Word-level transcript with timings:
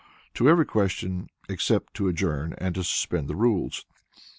]to 0.33 0.49
every 0.49 0.65
question, 0.65 1.29
except 1.47 1.93
to 1.93 2.07
Adjourn 2.07 2.55
and 2.57 2.73
to 2.73 2.83
Suspend 2.83 3.27
the 3.27 3.35
Rules. 3.35 3.85